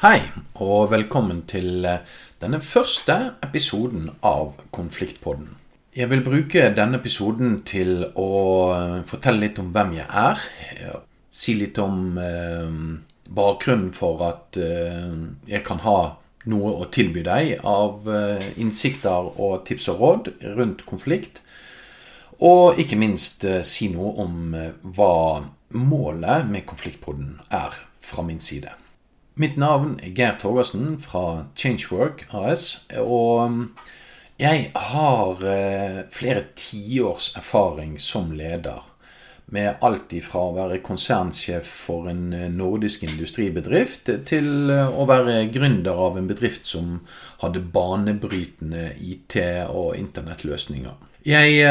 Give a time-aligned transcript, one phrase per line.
[0.00, 0.22] Hei,
[0.64, 1.98] og velkommen til eh,
[2.40, 5.50] denne første episoden av Konfliktpodden.
[5.92, 8.30] Jeg vil bruke denne episoden til å
[8.78, 10.46] eh, fortelle litt om hvem jeg er.
[11.28, 12.72] Si litt om eh,
[13.28, 15.20] bakgrunnen for at eh,
[15.52, 15.98] jeg kan ha
[16.48, 21.42] noe å tilby deg av eh, innsikter og tips og råd rundt konflikt.
[22.40, 25.14] Og ikke minst eh, si noe om hva
[25.76, 28.79] målet med Konfliktpodden er fra min side.
[29.40, 32.82] Mitt navn er Geir Torgersen fra Changework AS.
[33.00, 33.60] Og um,
[34.40, 38.82] jeg har eh, flere tiårs erfaring som leder.
[39.50, 45.46] Med alt ifra å være konsernsjef for en eh, nordisk industribedrift til eh, å være
[45.54, 46.98] gründer av en bedrift som
[47.40, 49.40] hadde banebrytende IT-
[49.72, 51.08] og internettløsninger.
[51.24, 51.64] Jeg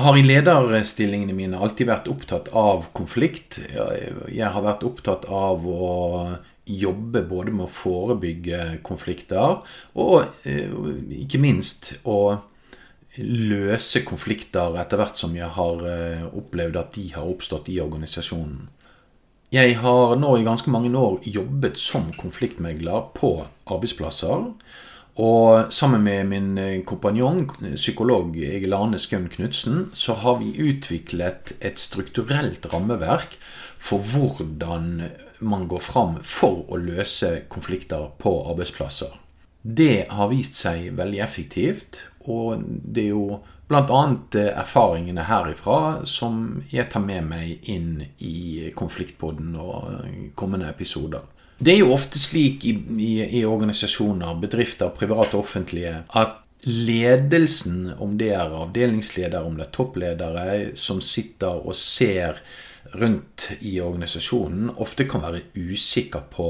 [0.00, 3.58] har i lederstillingene mine alltid vært opptatt av konflikt.
[3.68, 5.90] Jeg har vært opptatt av å
[6.80, 9.60] jobbe både med å forebygge konflikter
[9.98, 10.70] og eh,
[11.22, 12.20] ikke minst å
[13.18, 18.68] løse konflikter etter hvert som jeg har eh, opplevd at de har oppstått i organisasjonen.
[19.50, 23.32] Jeg har nå i ganske mange år jobbet som konfliktmegler på
[23.66, 24.52] arbeidsplasser.
[25.18, 31.54] Og sammen med min eh, kompanjong, psykolog Egil Arne Skaun Knutsen, så har vi utviklet
[31.60, 33.34] et strukturelt rammeverk
[33.80, 35.02] for hvordan
[35.40, 39.16] man går fram for å løse konflikter på arbeidsplasser.
[39.62, 44.00] Det har vist seg veldig effektivt, og det er jo bl.a.
[44.50, 51.22] erfaringene herifra som jeg tar med meg inn i konfliktpodden og kommende episoder.
[51.60, 52.72] Det er jo ofte slik i,
[53.04, 59.66] i, i organisasjoner, bedrifter, private og offentlige, at ledelsen, om det er avdelingsledere, om det
[59.66, 62.40] er toppledere, som sitter og ser
[62.96, 66.48] rundt i organisasjonen ofte kan være usikker på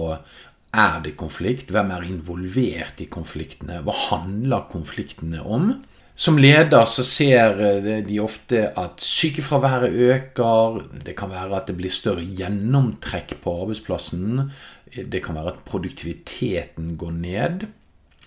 [0.70, 5.72] er det konflikt, hvem er involvert i konfliktene, hva handler konfliktene om?
[6.20, 7.56] Som leder så ser
[8.04, 14.50] de ofte at sykefraværet øker, det kan være at det blir større gjennomtrekk på arbeidsplassen,
[14.90, 17.68] det kan være at produktiviteten går ned.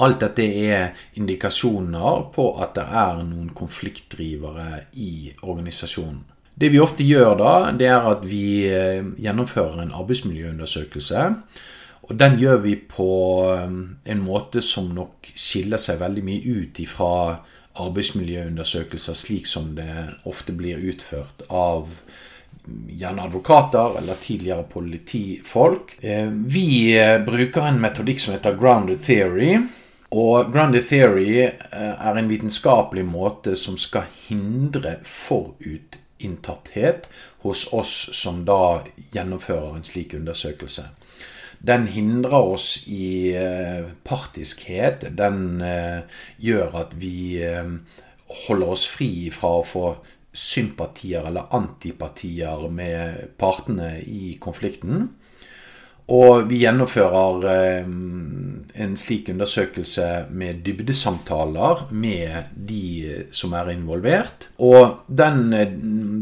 [0.01, 6.23] Alt dette er indikasjoner på at det er noen konfliktdrivere i organisasjonen.
[6.53, 11.29] Det vi ofte gjør da, det er at vi eh, gjennomfører en arbeidsmiljøundersøkelse.
[12.03, 13.09] Og den gjør vi på
[13.53, 13.71] eh,
[14.11, 17.13] en måte som nok skiller seg veldig mye ut ifra
[17.83, 19.93] arbeidsmiljøundersøkelser slik som det
[20.29, 21.87] ofte blir utført av
[22.93, 25.97] gjerne advokater eller tidligere politifolk.
[26.03, 26.93] Eh, vi
[27.25, 29.57] bruker en metodikk som heter grounded theory.
[30.13, 37.09] Og grounded theory er en vitenskapelig måte som skal hindre forutinntatthet
[37.41, 38.85] hos oss som da
[39.15, 40.83] gjennomfører en slik undersøkelse.
[41.63, 45.05] Den hindrer oss i eh, partiskhet.
[45.15, 46.03] Den eh,
[46.43, 47.69] gjør at vi eh,
[48.47, 49.85] holder oss fri fra å få
[50.33, 55.05] sympatier eller antipatier med partene i konflikten.
[56.11, 57.45] Og vi gjennomfører
[57.87, 64.49] en slik undersøkelse med dybdesamtaler med de som er involvert.
[64.59, 65.53] Og den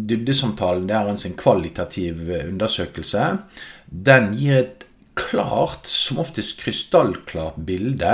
[0.05, 3.25] dybdesamtalen, det er altså en kvalitativ undersøkelse,
[3.89, 4.85] den gir et
[5.19, 8.13] klart, som oftest krystallklart bilde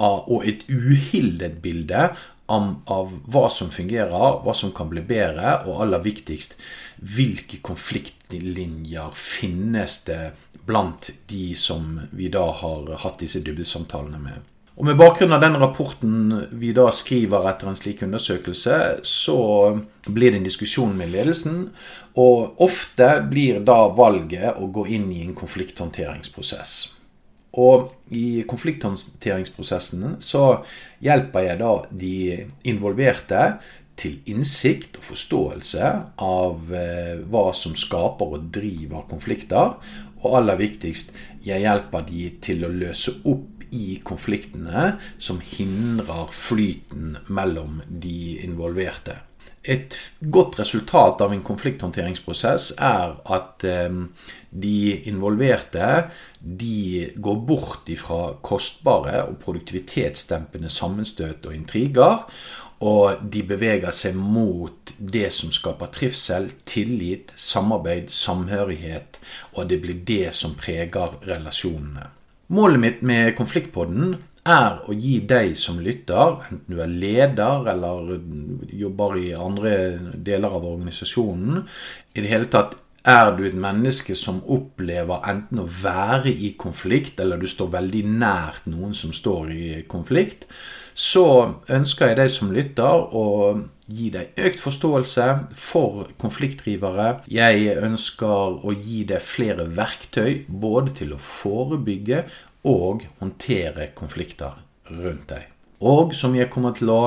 [0.00, 2.10] av, og et uhildet bilde
[2.50, 6.56] av, av hva som fungerer, hva som kan bli bedre, og aller viktigst
[7.00, 10.22] hvilke konfliktlinjer finnes det
[10.66, 14.40] blant de som vi da har hatt disse dybdesamtalene med.
[14.80, 16.12] Og Med bakgrunn av den rapporten
[16.56, 19.40] vi da skriver etter en slik undersøkelse, så
[20.08, 21.66] blir det en diskusjon med ledelsen,
[22.16, 26.72] og ofte blir da valget å gå inn i en konflikthåndteringsprosess.
[27.60, 30.46] Og i konflikthåndteringsprosessen så
[31.04, 32.16] hjelper jeg da de
[32.72, 33.44] involverte
[34.00, 39.76] til innsikt og forståelse av eh, hva som skaper og driver konflikter,
[40.24, 41.12] og aller viktigst,
[41.44, 49.20] jeg hjelper de til å løse opp i konfliktene som hindrer flyten mellom de involverte.
[49.62, 49.92] Et
[50.32, 53.98] godt resultat av en konflikthåndteringsprosess er at eh,
[54.50, 54.78] de
[55.10, 55.90] involverte
[56.40, 62.24] de går bort ifra kostbare og produktivitetsdempende sammenstøt og intriger,
[62.80, 69.20] og de beveger seg mot det som skaper trivsel, tillit, samarbeid, samhørighet.
[69.60, 72.08] Og det blir det som preger relasjonene.
[72.50, 74.16] Målet mitt med Konfliktpodden
[74.50, 78.16] er å gi deg som lytter, enten du er leder eller
[78.74, 79.74] jobber i andre
[80.16, 81.60] deler av organisasjonen,
[82.10, 82.74] i det hele tatt
[83.08, 88.02] Er du et menneske som opplever enten å være i konflikt, eller du står veldig
[88.20, 90.44] nært noen som står i konflikt,
[90.92, 91.24] så
[91.72, 93.26] ønsker jeg deg som lytter å
[93.90, 97.22] gi deg økt forståelse for konfliktdrivere.
[97.32, 102.26] Jeg ønsker å gi deg flere verktøy både til å forebygge
[102.68, 104.60] og håndtere konflikter
[104.90, 105.48] rundt deg.
[105.80, 107.02] Og som jeg kommer til å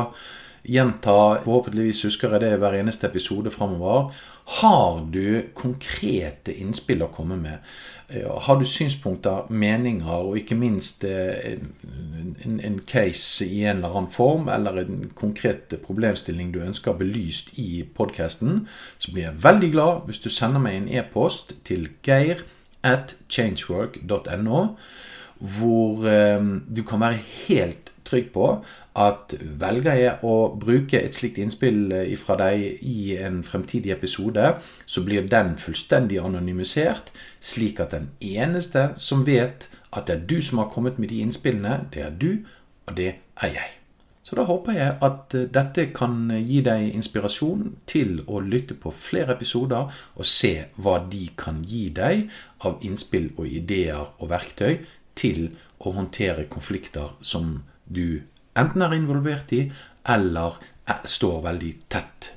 [0.63, 4.13] gjenta, forhåpentligvis husker jeg det hver eneste episode framover,
[4.59, 7.61] har du konkrete innspill å komme med?
[8.45, 11.55] Har du synspunkter, meninger og ikke minst eh,
[12.43, 17.55] en, en, case i en eller annen form, eller en konkret problemstilling du ønsker belyst
[17.57, 18.67] i podkasten,
[18.99, 22.43] så blir jeg veldig glad hvis du sender meg en e-post til geir
[22.83, 24.65] at changework.no,
[25.39, 28.47] hvor eh, du kan være helt trygg på
[28.99, 34.55] at velger jeg å bruke et slikt innspill eh, fra deg i en fremtidig episode,
[34.85, 40.41] så blir den fullstendig anonymisert, slik at den eneste som vet at det er du
[40.41, 42.43] som har kommet med de innspillene, det er du,
[42.87, 43.71] og det er jeg.
[44.23, 48.93] Så da håper jeg at eh, dette kan gi deg inspirasjon til å lytte på
[48.95, 52.29] flere episoder og se hva de kan gi deg
[52.63, 54.79] av innspill og ideer og verktøy
[55.19, 55.51] til
[55.83, 58.23] å håndtere konflikter som du
[58.59, 59.65] enten er involvert i
[60.13, 60.59] eller
[61.07, 62.33] står veldig tett.